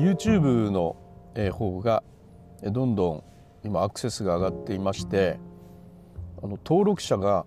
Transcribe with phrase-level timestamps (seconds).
[0.00, 0.96] YouTube の
[1.52, 2.02] 方が
[2.62, 3.24] どんどん
[3.64, 5.38] 今アクセスが上がっていまして
[6.42, 7.44] あの登録者が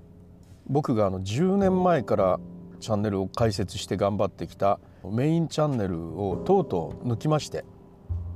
[0.68, 2.40] 僕があの10年前から
[2.80, 7.66] チャンネルを開設して頑張ってきたメインチャンネルをとうとう抜きまして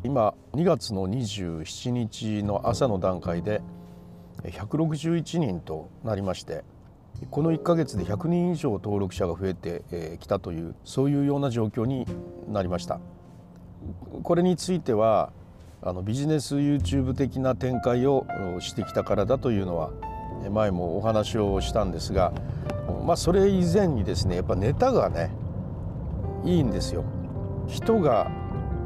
[0.03, 3.61] 今2月の27日の朝の段階で
[4.43, 6.63] 161人となりまして
[7.29, 12.07] この1ヶ月で100人以上登録者が増えてきたというそういうような状況に
[12.47, 12.99] なりました。
[14.23, 15.31] これについては
[15.81, 18.25] あのビジネス YouTube 的な展開を
[18.59, 19.91] してきたからだというのは
[20.51, 22.33] 前もお話をしたんですが、
[23.05, 25.31] まあ、それ以前にですねやっぱネタがね
[26.45, 27.03] いいんですよ。
[27.67, 28.31] 人が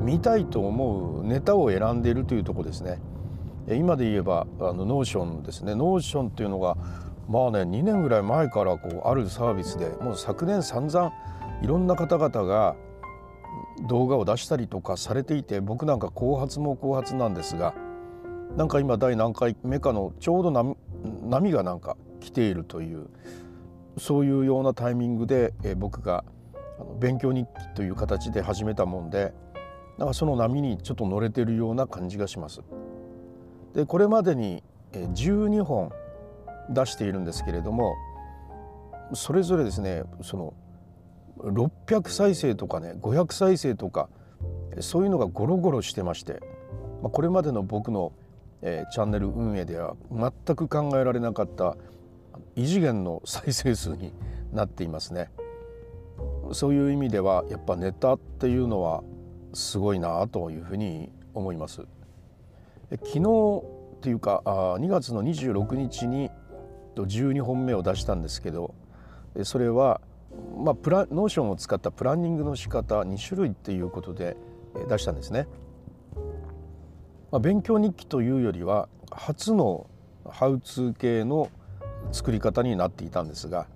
[0.02, 3.00] 見たいと思うネタを選んでいるというとこですね。
[3.68, 6.76] 今で言えばあの Notion ですね Notion っていうのが
[7.30, 11.14] まあね2年ぐらい前からこうあるサービスでもう昨年散々
[11.62, 12.76] いろんな方々が
[13.88, 17.74] 動画を出したりとかされていて僕なんか後発も後発なんですが
[18.56, 20.76] なんか今第何回目かのちょうど波
[21.24, 23.08] 波がなんか来ているという
[23.98, 26.24] そういうようなタイミングで、え僕が
[27.00, 29.34] 勉強日記という形で始めたもんで
[29.98, 32.62] なんかその波にちょっと乗れてるような感じがします。
[33.74, 35.92] でこれまでに12本
[36.70, 37.96] 出しているんですけれども
[39.14, 40.54] それぞれですねその
[41.44, 44.10] 600再生とかね500再生とか
[44.80, 46.42] そういうのがゴロゴロしてまして、
[47.02, 48.14] まあ、これまでの僕の、
[48.62, 51.76] えー、チャンネル運営では全く考えられなかった
[52.56, 54.14] 異次元の再生数に
[54.54, 55.30] なっていますね。
[56.52, 59.04] そういう意味ではやっぱネタっていうのは
[59.54, 61.84] すごいなというふうに思います。
[62.90, 63.64] 昨日
[63.96, 66.30] っていうかあ2月の26日に
[66.96, 68.76] 12本目を出したんですけど
[69.44, 70.02] それは
[70.62, 74.38] まあ、プラノーションを使ったプランニングの仕方2種類っていうことで
[74.88, 75.48] 出したんですね。
[77.32, 79.90] まあ、勉強日記というよりは初の
[80.30, 81.50] ハウツー系の
[82.12, 83.68] 作り方になっていたんですが、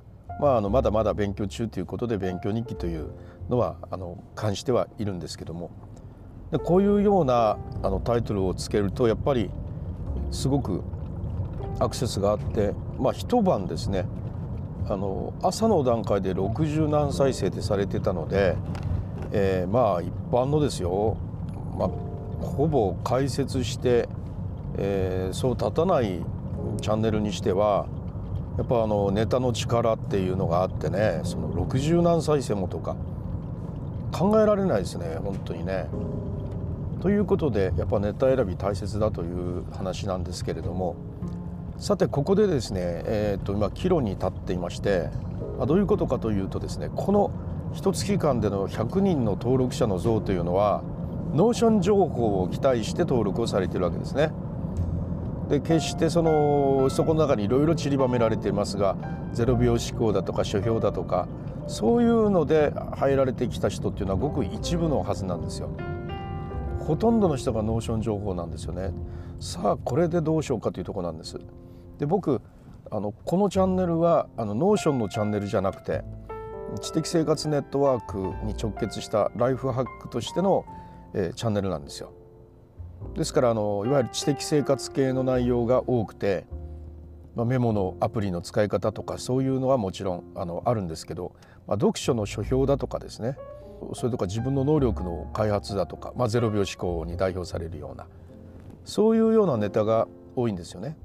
[0.42, 3.10] まあ、あのまだまだ勉強中ということで勉強日記という
[3.50, 5.72] のはあの関してはいるんですけども
[6.52, 9.50] でこういうようなあのタイトルをつけるとやっぱり
[10.32, 10.84] すごく
[11.80, 14.06] アクセスがあって、まあ、一晩ですね
[14.88, 18.56] あの朝の段階で60何再生ってされてたので、
[19.32, 21.18] えー、まあ一般のですよ、
[21.78, 21.90] まあ、
[22.46, 24.08] ほぼ解説して、
[24.78, 26.22] えー、そう立たない
[26.82, 27.88] チャンネルにしては
[28.58, 32.96] やっぱあのネタの力っていうのがあってねその60何再生もとか
[34.12, 35.88] 考えられないですね本当にね。
[37.02, 40.96] ということでやっぱネタ選び大切だという話なんですけれども。
[41.78, 45.10] さてここでですね、えー、と今岐路に立っていまして
[45.68, 47.32] どういうことかというとですねこの
[47.74, 50.84] 一月間での100人の登録者の増というのは
[51.34, 54.32] Notion 情報を期待して登録をされているわけですね。
[55.50, 58.96] で決してそのそこの中にいろいろ散りばめられていますが
[59.34, 61.28] 0秒思考だとか書評だとか
[61.68, 65.70] そういうので入られてきた人っていうのはごく一部のはずなんですよ。
[66.80, 68.94] ほとんどの人が Notion 情報なんですよね。
[69.40, 71.38] さあこれでどうしようかというとこなんです。
[72.00, 72.42] で僕
[72.92, 76.04] あのこのチャンネルはあの Notion のチャンネルじゃなくて
[76.82, 80.66] 知的生活ネットワークに直結したライフハックとしての、
[81.14, 82.12] えー、チャンネルなんですよ。
[83.14, 86.48] ですからあのいわゆる知的生活系の内容が多くて、
[87.36, 91.36] まあ、メモのアプリの使い方とかそういうのはもちろんあのあるんですけど、
[91.68, 93.38] まあ、読書の書評だとかですね
[93.94, 98.08] それとか自分の能力の開発だとか、まあ、0秒思考に代表されるような
[98.86, 100.98] そういうようなネタが多いんですよね。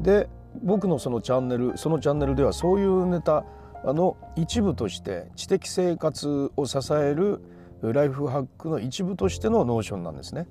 [0.00, 0.28] で
[0.62, 3.44] 僕のそのチャンネルそのチャンネルではそういうネタ
[3.84, 7.40] の一部として知的生活を支える
[7.82, 10.46] ライフハックの一部としての Notion なんですね。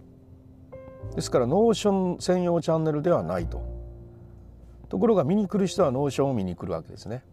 [1.16, 3.62] ですから Notion 専用チャンネルではないと。
[4.90, 7.24] ところが見に来る人は Notion を見に来るわけですね。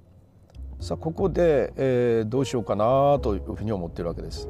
[0.81, 4.49] さあここで、えー、どうしようかなというふうに思ってるわけです。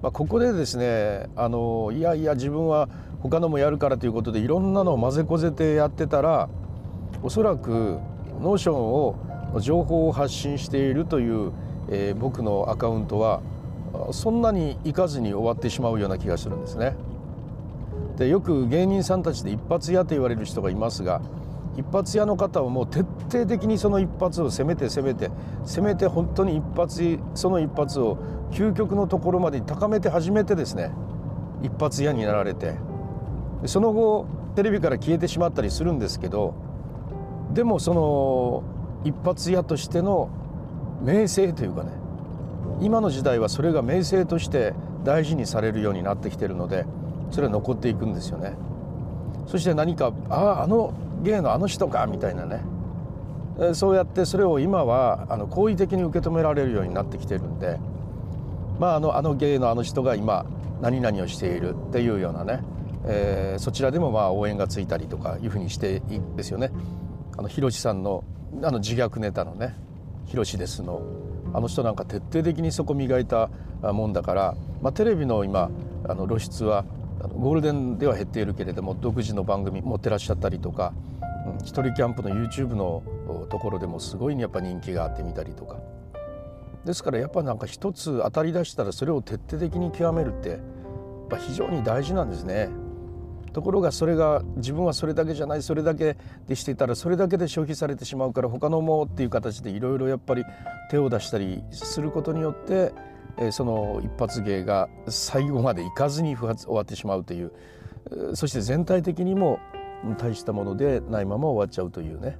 [0.00, 2.88] まあ、ここでですねあのいやいや自分は
[3.20, 6.48] 他のもやるからということでいろんなのを混ぜこぜてやってたら
[7.22, 7.98] おそらく
[8.40, 9.16] Notion を
[9.60, 11.52] 情報を発信しているという、
[11.88, 13.40] えー、僕のアカウントは
[14.12, 16.94] そんなにいかずに終わってしまうような気がするんですね。
[18.16, 21.20] でよく芸人さんたちで一発屋と言われる人がいますが
[21.76, 25.30] 一発屋の方はもう徹底的にその一発を攻めて攻めて
[25.64, 28.18] 攻めて本当に一発その一発を
[28.50, 30.90] 究極のところまで高めて初めてですね
[31.62, 32.74] 一発屋になられて
[33.66, 34.26] その後
[34.56, 36.54] テレビから消えてしまったりするんですけど
[37.58, 38.62] でもその
[39.02, 40.30] 一発屋としての
[41.02, 41.90] 名声というかね
[42.80, 46.86] 今の時代はそれが名声として大事にされるようになってきてるので
[47.32, 48.54] それは残っていくんですよね
[49.48, 50.94] そして何かあああの
[51.24, 52.62] 芸のあの人かみたいなね
[53.74, 57.80] そうやってそれを今はあの好意的に受け止められるようになってきてるんで
[58.78, 60.46] まああのあの芸のあの人が今
[60.80, 62.62] 何々をしているっていうようなね、
[63.08, 66.70] えー、そちらでもまあ応援がついたりとかいうふうにしていいんですよね。
[67.38, 68.24] あの広さんの
[68.62, 69.76] あの自虐ネタのね
[70.26, 71.00] 「ひろしですの」
[71.54, 73.48] あの人なんか徹底的にそこ磨いた
[73.80, 75.70] もんだから、まあ、テレビの今
[76.06, 76.84] あの露出は
[77.38, 80.92] ゴールデンでは減っているけれども独自の番組持ってらっしゃったりとか、
[81.46, 83.02] うん、一人キャンプの YouTube の
[83.48, 85.78] ところでもすごいやっぱ人気があってみたりとか
[86.84, 90.58] ですからやっぱなんか一つ当たり出したらそれを徹底的に極めるってやっ
[91.30, 92.68] ぱ非常に大事なんですね。
[93.58, 96.16] ところがそれが自分はそれだけじゃないそれだけ
[96.46, 100.44] でしていたらそれだけで消費されてしまうから他のもっていう形でいろいろやっぱり
[100.92, 102.92] 手を出したりすることによって
[103.50, 107.50] その一発芸が最後までいかずに不発終わってしまうという
[108.36, 109.58] そして全体的にも
[110.18, 112.38] 大したものでないまま終わっちゃうというね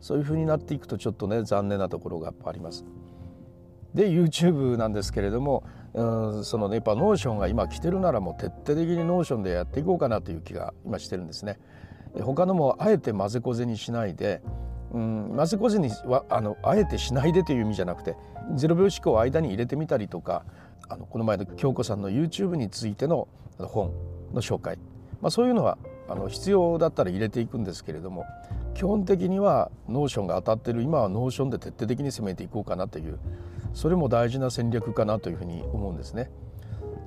[0.00, 2.84] そういうふうになっていくとちょっとね残念なところがやっぱあります。
[3.94, 5.62] で YouTube なんですけれども
[5.96, 11.58] うんそのねやっぱ Notion が今来てるならもう徹底的に Notion でやっていこうかなという気が今してるんですね。
[12.22, 14.42] 他のもあえて混ぜこぜにしないで
[14.92, 18.16] うん混ぜこぜにはあのあえてしないでという意味じゃなくて
[18.54, 20.44] 0秒思考を間に入れてみたりとか
[20.88, 23.28] あのこの前の京子さんの YouTube についての
[23.58, 23.92] 本
[24.32, 24.78] の紹介、
[25.20, 25.78] まあ、そういうのは
[26.08, 28.24] あの必要だったら入れていくんですけれども
[28.74, 33.18] 基本的には Notion が当たってる今は Notion で徹底的に攻めていこうかなという
[33.76, 36.30] それも大事な戦略かなというふうに思うんですね。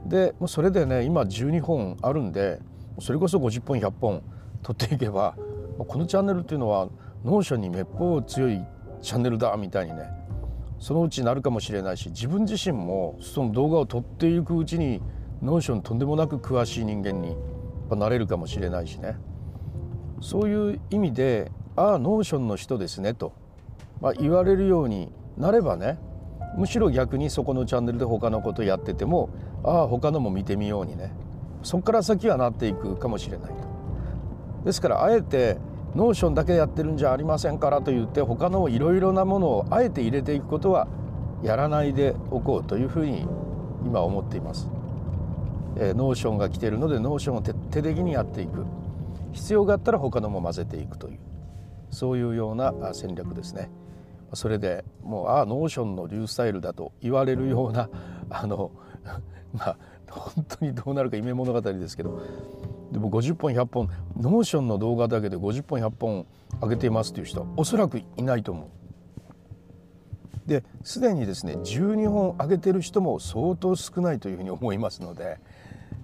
[0.05, 2.59] でそれでね今12本あるんで
[2.99, 4.21] それこそ50本100本
[4.61, 5.35] 取っていけば
[5.79, 6.87] このチャンネルっていうのは
[7.25, 8.63] Notionにめっぽう強い
[9.01, 10.11] チャンネルだみたいにね
[10.77, 15.01] そのうちなるかもしれないし自分自身もその動画を撮っていくうちに
[15.41, 17.35] Notionとんでもなく詳しい人間に
[17.89, 19.17] なれるかもしれないしね
[20.21, 23.33] そういう意味でああ Notionの人ですねと、
[24.01, 25.97] まあ、言われるようになればね
[26.59, 29.29] むしろ逆にそこのチャンネルで他のことやってても
[29.63, 31.13] ああ他のも見てみようにね
[31.63, 33.55] そこから先はなっていくかもしれないと。
[34.65, 35.57] ですからあえて
[35.95, 40.89] Notionだけやってるんじゃありませんからと言って他のいろいろなものをあえて入れていくことは
[41.43, 43.25] やらないでおこうというふうに
[43.85, 44.69] 今思っています。
[45.77, 48.65] えー、 Notionが来ているので Notionを徹底的にやっていく
[49.31, 51.19] 必要があったら他のも混ぜていくという
[51.89, 53.69] そういうような戦略ですね。
[54.33, 57.89] それでもうああ Notionのリュースタイルだと言われるような
[58.29, 58.71] あの
[59.53, 59.77] まあ
[60.09, 62.21] 本当にどうなるか夢物語ですけど
[62.91, 66.25] でも50本100本 Notionの動画だけで50本100本
[66.61, 68.67] 上げていますという人はおそらくいないと思う。
[70.49, 75.37] ですでにですね12本上げてる人も相当少ないというふうに思いますので、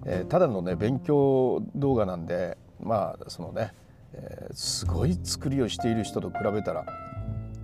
[0.04, 3.72] えー、ただのね勉強動画なんでまあそのね、
[4.12, 6.86] えー、すごい作りをしている人と比べたら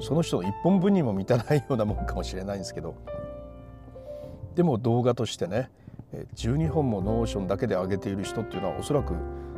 [0.00, 2.94] その人の1本分にも満たないようなもんかもしれないんですけど
[4.55, 5.71] でも動画としてね
[6.35, 9.15] 12本も Notionだけで上げている人っていうのはおそらく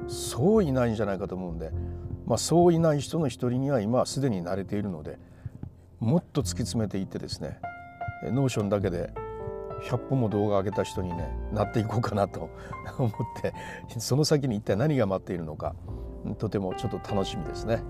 [0.07, 1.71] そういないんじゃないかと思うんで、
[2.27, 5.19] まあ、そういない人の一人には今すでになれているので
[5.99, 7.59] もっと突き詰めていってですね
[8.25, 9.13] Notionだけで
[9.89, 12.51] 100本も動画上げた人にねなっていこうかなと
[12.99, 13.13] 思っ
[13.43, 13.55] て
[13.99, 15.75] その先に一体何が待っているのか
[16.39, 17.83] とてもちょっと楽しみですね。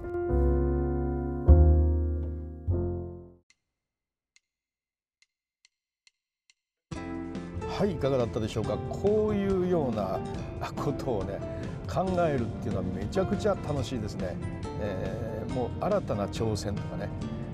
[7.85, 8.79] はいいかがだったでしょうか？
[8.89, 10.19] こういうような
[10.75, 11.39] ことをね
[11.87, 14.37] 考えるっていうのはめちゃくちゃ楽しいですね、
[14.81, 17.11] えー、もう新たな挑戦とかね、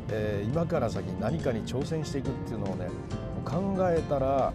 [0.08, 2.87] えー、今から先何かに挑戦していくっていうのをね
[3.44, 4.52] 考えたら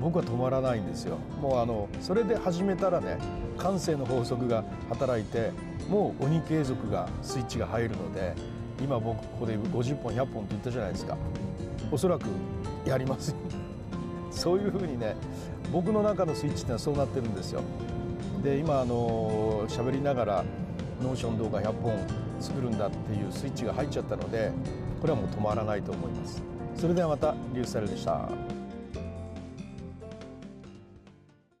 [0.00, 1.18] 僕は止まらないんですよ。
[1.42, 3.18] もうあのそれで始めたらね
[3.58, 5.50] 感性の法則が働いて
[5.90, 8.34] もう鬼継続がスイッチが入るので
[8.82, 11.18] 今僕ここで50本100本って言ったじゃないですか。
[11.92, 12.24] おそらく
[12.86, 13.34] やります
[14.38, 15.16] そういうふうにね
[15.72, 17.62] 僕の中のスイッチってのはそうなってるんですよ。
[18.42, 20.44] で今あの喋りながら
[21.02, 21.98] Notion動画100本
[22.40, 24.52] 作るんだっていうスイッチが入っちゃったので
[25.00, 26.40] これはもう止まらないと思います。
[26.76, 28.28] それではまたリュウサルでした。